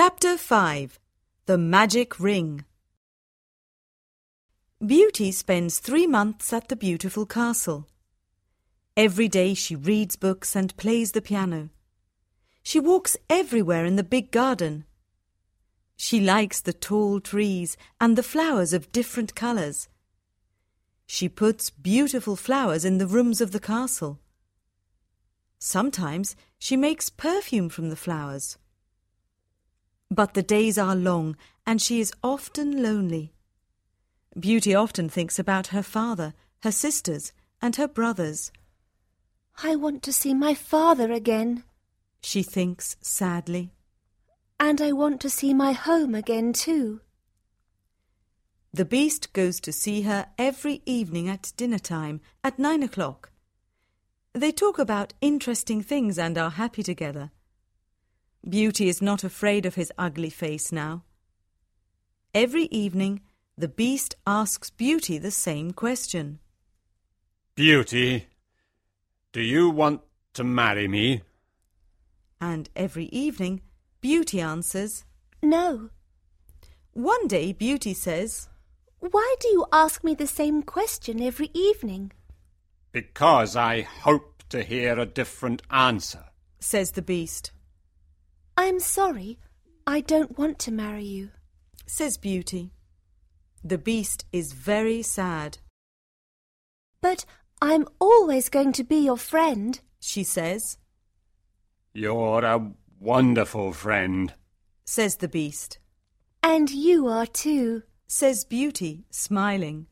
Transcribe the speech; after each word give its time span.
Chapter 0.00 0.36
5 0.36 1.00
The 1.46 1.58
Magic 1.58 2.20
Ring 2.20 2.64
Beauty 4.78 5.32
spends 5.32 5.80
three 5.80 6.06
months 6.06 6.52
at 6.52 6.68
the 6.68 6.76
beautiful 6.76 7.26
castle. 7.26 7.88
Every 8.96 9.26
day 9.26 9.54
she 9.54 9.74
reads 9.74 10.14
books 10.14 10.54
and 10.54 10.76
plays 10.76 11.10
the 11.10 11.20
piano. 11.20 11.70
She 12.62 12.78
walks 12.78 13.16
everywhere 13.28 13.84
in 13.84 13.96
the 13.96 14.04
big 14.04 14.30
garden. 14.30 14.84
She 15.96 16.20
likes 16.20 16.60
the 16.60 16.72
tall 16.72 17.18
trees 17.18 17.76
and 18.00 18.16
the 18.16 18.22
flowers 18.22 18.72
of 18.72 18.92
different 18.92 19.34
colours. 19.34 19.88
She 21.08 21.28
puts 21.28 21.70
beautiful 21.70 22.36
flowers 22.36 22.84
in 22.84 22.98
the 22.98 23.08
rooms 23.08 23.40
of 23.40 23.50
the 23.50 23.58
castle. 23.58 24.20
Sometimes 25.58 26.36
she 26.56 26.76
makes 26.76 27.10
perfume 27.10 27.68
from 27.68 27.90
the 27.90 27.96
flowers. 27.96 28.58
But 30.18 30.34
the 30.34 30.42
days 30.42 30.76
are 30.78 30.96
long 30.96 31.36
and 31.64 31.80
she 31.80 32.00
is 32.00 32.12
often 32.24 32.82
lonely. 32.82 33.34
Beauty 34.36 34.74
often 34.74 35.08
thinks 35.08 35.38
about 35.38 35.68
her 35.68 35.82
father, 35.84 36.34
her 36.64 36.72
sisters, 36.72 37.32
and 37.62 37.76
her 37.76 37.86
brothers. 37.86 38.50
I 39.62 39.76
want 39.76 40.02
to 40.02 40.12
see 40.12 40.34
my 40.34 40.54
father 40.54 41.12
again, 41.12 41.62
She 42.20 42.42
thinks 42.42 42.96
sadly. 43.00 43.70
and 44.58 44.80
I 44.80 44.90
want 44.90 45.20
to 45.20 45.30
see 45.30 45.54
my 45.54 45.70
home 45.70 46.16
again 46.16 46.52
too. 46.52 47.00
The 48.72 48.84
beast 48.84 49.32
goes 49.32 49.60
to 49.60 49.72
see 49.72 50.02
her 50.02 50.26
every 50.36 50.82
evening 50.84 51.28
at 51.28 51.52
dinner 51.56 51.78
time 51.78 52.20
at 52.42 52.58
nine 52.58 52.82
o'clock. 52.82 53.30
They 54.32 54.50
talk 54.50 54.80
about 54.80 55.14
interesting 55.20 55.80
things 55.80 56.18
and 56.18 56.36
are 56.36 56.50
happy 56.50 56.82
together. 56.82 57.30
Beauty 58.48 58.88
is 58.88 59.02
not 59.02 59.24
afraid 59.24 59.66
of 59.66 59.74
his 59.74 59.92
ugly 59.98 60.30
face 60.30 60.72
now. 60.72 61.04
Every 62.34 62.64
evening, 62.64 63.20
the 63.58 63.68
beast 63.68 64.14
asks 64.26 64.70
Beauty 64.70 65.18
the 65.18 65.30
same 65.30 65.72
question. 65.72 66.38
Beauty, 67.54 68.28
do 69.32 69.42
you 69.42 69.68
want 69.68 70.00
to 70.34 70.44
marry 70.44 70.88
me? 70.88 71.22
And 72.40 72.70
every 72.74 73.06
evening, 73.06 73.60
Beauty 74.00 74.40
answers. 74.40 75.04
No. 75.42 75.90
One 76.92 77.26
day, 77.26 77.52
Beauty 77.52 77.92
says, 77.92 78.48
Why 79.00 79.34
do 79.40 79.48
you 79.48 79.66
ask 79.72 80.04
me 80.04 80.14
the 80.14 80.26
same 80.26 80.62
question 80.62 81.20
every 81.20 81.50
evening? 81.52 82.12
Because 82.92 83.56
I 83.56 83.82
hope 83.82 84.42
to 84.48 84.62
hear 84.62 84.98
a 84.98 85.04
different 85.04 85.62
answer. 85.70 86.24
says 86.60 86.92
the 86.92 87.02
beast, 87.02 87.52
I'm 88.58 88.80
sorry. 88.80 89.38
I 89.86 90.00
don't 90.00 90.36
want 90.36 90.58
to 90.60 90.72
marry 90.72 91.04
you. 91.04 91.30
says 91.86 92.18
Beauty. 92.18 92.72
The 93.62 93.78
beast 93.78 94.24
is 94.32 94.52
very 94.52 95.00
sad. 95.02 95.58
But 97.00 97.24
I'm 97.62 97.86
always 98.00 98.48
going 98.48 98.72
to 98.72 98.82
be 98.84 98.96
your 98.96 99.16
friend. 99.16 99.78
She 100.00 100.24
says, 100.24 100.76
You're 101.92 102.44
a 102.44 102.72
wonderful 102.98 103.72
friend. 103.72 104.34
says 104.84 105.16
the 105.18 105.28
beast, 105.28 105.78
And 106.42 106.68
you 106.70 107.06
are 107.06 107.26
too. 107.26 107.84
says 108.08 108.44
Beauty, 108.44 109.04
smiling, 109.10 109.86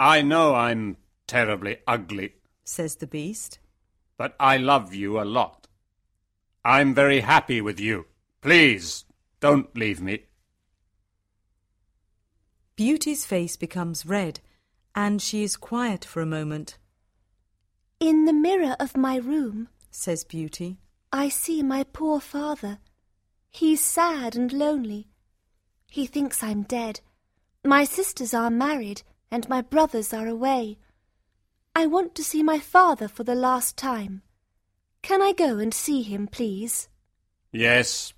I 0.00 0.20
know 0.22 0.54
I'm 0.56 0.96
terribly 1.28 1.76
ugly, 1.86 2.34
says 2.64 2.96
the 2.96 3.06
beast. 3.06 3.60
but 4.16 4.34
I 4.40 4.56
love 4.56 4.94
you 4.94 5.20
a 5.20 5.24
lot. 5.38 5.61
I'm 6.64 6.94
very 6.94 7.20
happy 7.20 7.60
with 7.60 7.80
you. 7.80 8.06
Please, 8.40 9.04
don't 9.40 9.76
leave 9.76 10.00
me. 10.00 10.24
Beauty's 12.76 13.26
face 13.26 13.56
becomes 13.56 14.06
red, 14.06 14.40
and 14.94 15.20
she 15.20 15.42
is 15.42 15.56
quiet 15.56 16.04
for 16.04 16.20
a 16.20 16.26
moment, 16.26 16.78
In 18.00 18.24
the 18.24 18.32
mirror 18.32 18.76
of 18.80 18.96
my 18.96 19.16
room, 19.16 19.68
says 19.90 20.24
Beauty. 20.24 20.78
I 21.12 21.28
see 21.28 21.62
my 21.62 21.84
poor 21.84 22.20
father. 22.20 22.78
He's 23.50 23.84
sad 23.84 24.34
and 24.34 24.52
lonely. 24.52 25.08
He 25.88 26.06
thinks 26.06 26.42
I'm 26.42 26.62
dead. 26.62 27.00
My 27.64 27.84
sisters 27.84 28.32
are 28.32 28.50
married, 28.50 29.02
and 29.30 29.48
my 29.48 29.60
brothers 29.60 30.12
are 30.14 30.26
away. 30.26 30.78
I 31.76 31.86
want 31.86 32.14
to 32.14 32.24
see 32.24 32.42
my 32.42 32.58
father 32.58 33.08
for 33.08 33.24
the 33.24 33.34
last 33.34 33.76
time. 33.76 34.22
Can 35.02 35.20
I 35.20 35.32
go 35.32 35.58
and 35.58 35.74
see 35.74 36.02
him, 36.02 36.26
please? 36.28 36.88
Yes, 37.52 38.12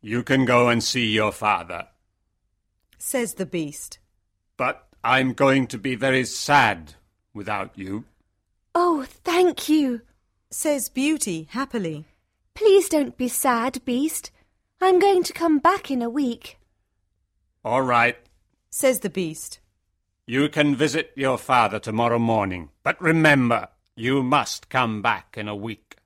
you 0.00 0.22
can 0.22 0.44
go 0.44 0.68
and 0.68 0.82
see 0.82 1.08
your 1.10 1.32
father. 1.32 1.88
says 2.98 3.34
the 3.34 3.46
beast. 3.46 3.98
But 4.56 4.86
I'm 5.02 5.32
going 5.32 5.66
to 5.68 5.78
be 5.78 5.94
very 5.96 6.24
sad 6.24 6.94
without 7.34 7.76
you. 7.76 8.04
Oh, 8.74 9.06
thank 9.24 9.68
you. 9.68 10.02
says 10.50 10.88
Beauty 10.88 11.48
happily. 11.50 12.04
Please 12.54 12.88
don't 12.88 13.16
be 13.16 13.28
sad, 13.28 13.84
Beast. 13.84 14.30
I'm 14.80 14.98
going 14.98 15.22
to 15.24 15.32
come 15.32 15.58
back 15.58 15.90
in 15.90 16.02
a 16.02 16.10
week. 16.10 16.58
All 17.64 17.82
right, 17.82 18.16
says 18.70 19.00
the 19.00 19.10
beast. 19.10 19.60
you 20.26 20.48
can 20.48 20.76
visit 20.76 21.10
your 21.16 21.36
father 21.38 21.78
tomorrow 21.80 22.18
morning. 22.18 22.68
But 22.82 23.00
remember, 23.00 23.68
you 23.96 24.22
must 24.22 24.68
come 24.68 25.02
back 25.02 25.36
in 25.36 25.48
a 25.48 25.56
week. 25.56 25.96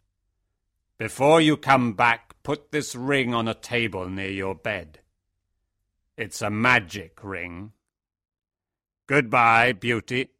Before 1.04 1.38
you 1.38 1.58
come 1.58 1.92
back, 1.92 2.34
put 2.42 2.72
this 2.72 2.94
ring 2.94 3.34
on 3.34 3.46
a 3.46 3.52
table 3.52 4.08
near 4.08 4.30
your 4.30 4.54
bed. 4.54 5.00
It's 6.16 6.40
a 6.40 6.48
magic 6.48 7.22
ring. 7.22 7.72
Goodbye, 9.06 9.72
Beauty. 9.74 10.30